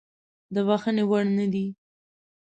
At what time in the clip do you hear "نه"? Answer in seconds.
1.37-1.45